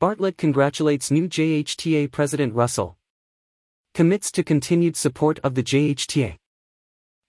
Bartlett 0.00 0.38
congratulates 0.38 1.10
new 1.10 1.28
JHTA 1.28 2.10
President 2.10 2.54
Russell. 2.54 2.96
Commits 3.92 4.32
to 4.32 4.42
continued 4.42 4.96
support 4.96 5.38
of 5.40 5.54
the 5.54 5.62
JHTA. 5.62 6.38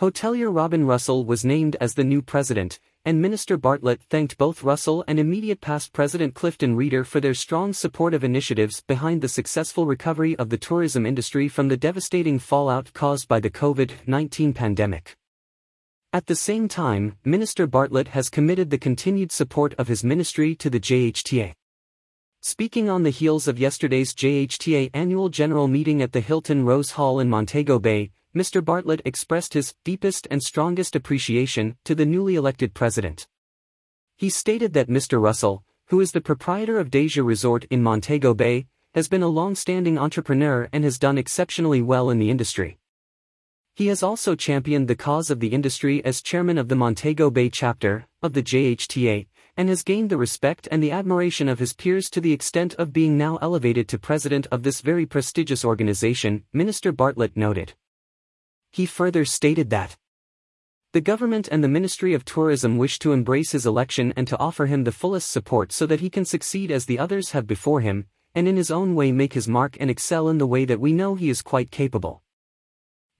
Hotelier 0.00 0.50
Robin 0.50 0.86
Russell 0.86 1.26
was 1.26 1.44
named 1.44 1.76
as 1.78 1.92
the 1.92 2.04
new 2.04 2.22
president, 2.22 2.80
and 3.04 3.20
Minister 3.20 3.58
Bartlett 3.58 4.00
thanked 4.04 4.38
both 4.38 4.62
Russell 4.62 5.04
and 5.06 5.20
immediate 5.20 5.60
past 5.60 5.92
President 5.92 6.34
Clifton 6.34 6.74
Reader 6.74 7.04
for 7.04 7.20
their 7.20 7.34
strong 7.34 7.74
supportive 7.74 8.24
initiatives 8.24 8.80
behind 8.80 9.20
the 9.20 9.28
successful 9.28 9.84
recovery 9.84 10.34
of 10.36 10.48
the 10.48 10.56
tourism 10.56 11.04
industry 11.04 11.48
from 11.48 11.68
the 11.68 11.76
devastating 11.76 12.38
fallout 12.38 12.94
caused 12.94 13.28
by 13.28 13.40
the 13.40 13.50
COVID-19 13.50 14.54
pandemic. 14.54 15.18
At 16.14 16.28
the 16.28 16.34
same 16.34 16.68
time, 16.68 17.16
Minister 17.26 17.66
Bartlett 17.66 18.08
has 18.08 18.30
committed 18.30 18.70
the 18.70 18.78
continued 18.78 19.32
support 19.32 19.74
of 19.74 19.88
his 19.88 20.02
ministry 20.02 20.54
to 20.54 20.70
the 20.70 20.80
JHTA. 20.80 21.52
Speaking 22.46 22.90
on 22.90 23.04
the 23.04 23.08
heels 23.08 23.48
of 23.48 23.58
yesterday's 23.58 24.12
JHTA 24.12 24.90
annual 24.92 25.30
general 25.30 25.66
meeting 25.66 26.02
at 26.02 26.12
the 26.12 26.20
Hilton 26.20 26.66
Rose 26.66 26.90
Hall 26.90 27.18
in 27.18 27.30
Montego 27.30 27.78
Bay, 27.78 28.10
Mr. 28.36 28.62
Bartlett 28.62 29.00
expressed 29.06 29.54
his 29.54 29.74
deepest 29.82 30.28
and 30.30 30.42
strongest 30.42 30.94
appreciation 30.94 31.78
to 31.86 31.94
the 31.94 32.04
newly 32.04 32.34
elected 32.34 32.74
president. 32.74 33.26
He 34.18 34.28
stated 34.28 34.74
that 34.74 34.90
Mr. 34.90 35.22
Russell, 35.22 35.64
who 35.86 36.02
is 36.02 36.12
the 36.12 36.20
proprietor 36.20 36.78
of 36.78 36.90
Deja 36.90 37.22
Resort 37.22 37.64
in 37.70 37.82
Montego 37.82 38.34
Bay, 38.34 38.66
has 38.92 39.08
been 39.08 39.22
a 39.22 39.26
long-standing 39.26 39.96
entrepreneur 39.96 40.68
and 40.70 40.84
has 40.84 40.98
done 40.98 41.16
exceptionally 41.16 41.80
well 41.80 42.10
in 42.10 42.18
the 42.18 42.28
industry. 42.28 42.76
He 43.74 43.86
has 43.86 44.02
also 44.02 44.34
championed 44.34 44.86
the 44.86 44.94
cause 44.94 45.30
of 45.30 45.40
the 45.40 45.48
industry 45.48 46.04
as 46.04 46.20
chairman 46.20 46.58
of 46.58 46.68
the 46.68 46.76
Montego 46.76 47.30
Bay 47.30 47.48
chapter 47.48 48.06
of 48.22 48.34
the 48.34 48.42
JHTA 48.42 49.28
and 49.56 49.68
has 49.68 49.82
gained 49.82 50.10
the 50.10 50.16
respect 50.16 50.66
and 50.70 50.82
the 50.82 50.90
admiration 50.90 51.48
of 51.48 51.58
his 51.58 51.72
peers 51.72 52.10
to 52.10 52.20
the 52.20 52.32
extent 52.32 52.74
of 52.74 52.92
being 52.92 53.16
now 53.16 53.36
elevated 53.40 53.88
to 53.88 53.98
president 53.98 54.46
of 54.50 54.62
this 54.62 54.80
very 54.80 55.06
prestigious 55.06 55.64
organization, 55.64 56.44
Minister 56.52 56.90
Bartlett 56.90 57.36
noted. 57.36 57.74
He 58.72 58.86
further 58.86 59.24
stated 59.24 59.70
that 59.70 59.96
the 60.92 61.00
government 61.00 61.48
and 61.52 61.62
the 61.62 61.68
Ministry 61.68 62.14
of 62.14 62.24
Tourism 62.24 62.76
wish 62.78 62.98
to 62.98 63.12
embrace 63.12 63.52
his 63.52 63.66
election 63.66 64.12
and 64.16 64.26
to 64.26 64.38
offer 64.38 64.66
him 64.66 64.82
the 64.82 64.92
fullest 64.92 65.30
support 65.30 65.70
so 65.70 65.86
that 65.86 66.00
he 66.00 66.10
can 66.10 66.24
succeed 66.24 66.72
as 66.72 66.86
the 66.86 66.98
others 66.98 67.30
have 67.30 67.46
before 67.46 67.80
him, 67.80 68.06
and 68.34 68.48
in 68.48 68.56
his 68.56 68.72
own 68.72 68.96
way 68.96 69.12
make 69.12 69.34
his 69.34 69.46
mark 69.46 69.76
and 69.78 69.90
excel 69.90 70.28
in 70.28 70.38
the 70.38 70.46
way 70.46 70.64
that 70.64 70.80
we 70.80 70.92
know 70.92 71.14
he 71.14 71.28
is 71.28 71.40
quite 71.40 71.70
capable. 71.70 72.23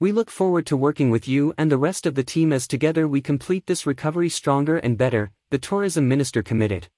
We 0.00 0.10
look 0.10 0.28
forward 0.28 0.66
to 0.66 0.76
working 0.76 1.10
with 1.10 1.28
you 1.28 1.54
and 1.56 1.70
the 1.70 1.78
rest 1.78 2.04
of 2.04 2.16
the 2.16 2.24
team 2.24 2.52
as 2.52 2.66
together 2.66 3.06
we 3.06 3.20
complete 3.20 3.66
this 3.66 3.86
recovery 3.86 4.28
stronger 4.28 4.76
and 4.78 4.98
better, 4.98 5.30
the 5.50 5.58
tourism 5.58 6.08
minister 6.08 6.42
committed. 6.42 6.88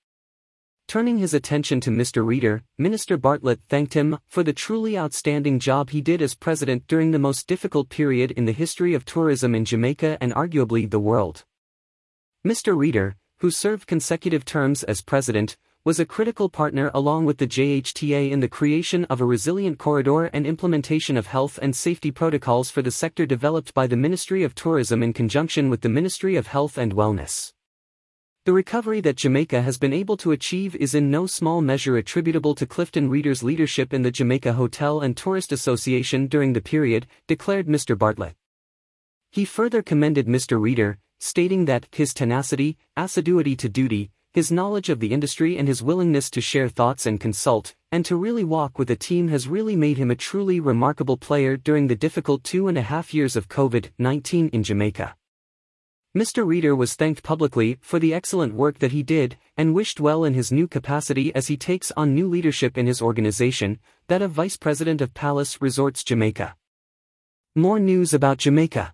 Turning 0.89 1.19
his 1.19 1.35
attention 1.35 1.79
to 1.83 1.91
Mr. 1.91 2.25
Reader, 2.25 2.63
Minister 2.79 3.19
Bartlett 3.19 3.61
thanked 3.69 3.93
him 3.93 4.19
for 4.29 4.43
the 4.43 4.55
truly 4.55 4.97
outstanding 4.97 5.59
job 5.59 5.91
he 5.91 6.01
did 6.01 6.23
as 6.23 6.35
president 6.35 6.87
during 6.87 7.11
the 7.11 7.19
most 7.19 7.47
difficult 7.47 7.91
period 7.91 8.31
in 8.31 8.47
the 8.47 8.53
history 8.53 8.95
of 8.95 9.05
tourism 9.05 9.55
in 9.55 9.67
Jamaica 9.67 10.17
and 10.19 10.33
arguably 10.33 10.91
the 10.91 10.99
world. 10.99 11.45
Mr. 12.47 12.75
Reader, 12.75 13.17
who 13.41 13.51
served 13.51 13.87
consecutive 13.87 14.47
terms 14.47 14.85
as 14.85 15.03
president, 15.03 15.59
was 15.87 16.01
a 16.01 16.05
critical 16.05 16.49
partner 16.49 16.91
along 16.95 17.25
with 17.25 17.39
the 17.39 17.47
JHTA 17.47 18.33
in 18.33 18.41
the 18.41 18.49
creation 18.49 19.05
of 19.05 19.21
a 19.21 19.25
resilient 19.25 19.79
corridor 19.79 20.25
and 20.25 20.45
implementation 20.45 21.17
of 21.17 21.29
health 21.29 21.61
and 21.63 21.77
safety 21.77 22.11
protocols 22.11 22.69
for 22.69 22.83
the 22.83 22.91
sector 22.91 23.25
developed 23.25 23.73
by 23.73 23.87
the 23.87 23.97
Ministry 23.97 24.43
of 24.43 24.53
Tourism 24.53 25.01
in 25.01 25.13
conjunction 25.13 25.71
with 25.71 25.83
the 25.83 25.89
Ministry 25.89 26.35
of 26.35 26.49
Health 26.49 26.77
and 26.77 26.93
Wellness. 26.93 27.53
The 28.47 28.53
recovery 28.53 29.01
that 29.03 29.15
Jamaica 29.15 29.63
has 29.63 29.79
been 29.79 29.93
able 29.93 30.17
to 30.17 30.33
achieve 30.33 30.75
is 30.75 30.93
in 30.93 31.09
no 31.09 31.25
small 31.29 31.61
measure 31.61 31.97
attributable 31.97 32.57
to 32.57 32.67
Clifton 32.67 33.09
Reader's 33.09 33.45
leadership 33.45 33.95
in 33.95 34.03
the 34.03 34.11
Jamaica 34.11 34.55
Hotel 34.55 35.01
and 35.01 35.17
Tourist 35.17 35.53
Association 35.53 36.27
during 36.27 36.53
the 36.53 36.61
period, 36.61 37.07
declared 37.29 37.69
Mr. 37.69 37.97
Bartlett. 37.97 38.35
He 39.31 39.45
further 39.45 39.83
commended 39.83 40.27
Mr. 40.27 40.61
Reader, 40.61 40.99
stating 41.21 41.67
that 41.67 41.87
his 41.93 42.13
tenacity, 42.13 42.77
assiduity 42.97 43.55
to 43.55 43.69
duty, 43.69 44.11
his 44.37 44.53
knowledge 44.53 44.91
of 44.91 45.01
the 45.01 45.15
industry 45.15 45.57
and 45.57 45.67
his 45.67 45.83
willingness 45.83 46.29
to 46.29 46.43
share 46.43 46.69
thoughts 46.69 47.07
and 47.07 47.19
consult, 47.19 47.75
and 47.91 48.05
to 48.05 48.15
really 48.15 48.45
walk 48.45 48.79
with 48.79 48.87
the 48.87 48.95
team 48.95 49.29
has 49.29 49.49
really 49.49 49.75
made 49.75 49.97
him 49.97 50.11
a 50.11 50.15
truly 50.15 50.61
remarkable 50.61 51.17
player 51.17 51.57
during 51.57 51.87
the 51.87 51.97
difficult 51.97 52.45
two 52.45 52.69
and 52.69 52.77
a 52.77 52.83
half 52.83 53.15
years 53.15 53.35
of 53.35 53.49
COVID-19 53.49 54.51
in 54.51 54.63
Jamaica. 54.63 55.17
Mr. 56.15 56.47
Reader 56.47 56.77
was 56.77 56.93
thanked 56.93 57.23
publicly 57.23 57.79
for 57.81 57.99
the 57.99 58.13
excellent 58.13 58.53
work 58.53 58.79
that 58.81 58.93
he 58.93 59.03
did 59.03 59.39
and 59.57 59.73
wished 59.73 60.01
well 60.01 60.23
in 60.23 60.35
his 60.35 60.53
new 60.53 60.69
capacity 60.69 61.35
as 61.35 61.47
he 61.47 61.57
takes 61.57 61.91
on 61.97 62.15
new 62.15 62.29
leadership 62.29 62.77
in 62.77 62.87
his 62.87 63.01
organization, 63.01 63.79
that 64.09 64.21
of 64.21 64.33
Vice 64.33 64.59
President 64.59 65.01
of 65.01 65.15
Palace 65.15 65.63
Resorts 65.63 66.05
Jamaica. 66.05 66.55
More 67.55 67.81
news 67.81 68.13
about 68.13 68.37
Jamaica. 68.37 68.93